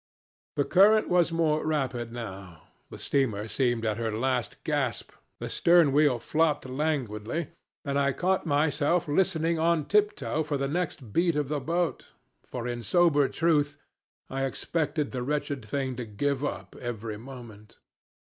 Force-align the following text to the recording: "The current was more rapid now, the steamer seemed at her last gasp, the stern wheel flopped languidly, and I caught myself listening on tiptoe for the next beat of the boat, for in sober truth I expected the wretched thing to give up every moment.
"The 0.55 0.65
current 0.65 1.09
was 1.09 1.31
more 1.31 1.63
rapid 1.63 2.11
now, 2.11 2.63
the 2.89 2.97
steamer 2.97 3.47
seemed 3.47 3.85
at 3.85 3.97
her 3.97 4.11
last 4.11 4.63
gasp, 4.63 5.11
the 5.39 5.47
stern 5.47 5.91
wheel 5.91 6.17
flopped 6.17 6.67
languidly, 6.67 7.49
and 7.85 7.99
I 7.99 8.11
caught 8.11 8.43
myself 8.47 9.07
listening 9.07 9.59
on 9.59 9.85
tiptoe 9.85 10.41
for 10.41 10.57
the 10.57 10.67
next 10.67 11.13
beat 11.13 11.35
of 11.35 11.49
the 11.49 11.59
boat, 11.59 12.07
for 12.43 12.67
in 12.67 12.81
sober 12.81 13.29
truth 13.29 13.77
I 14.27 14.45
expected 14.45 15.11
the 15.11 15.21
wretched 15.21 15.63
thing 15.63 15.95
to 15.97 16.05
give 16.05 16.43
up 16.43 16.75
every 16.81 17.17
moment. 17.17 17.77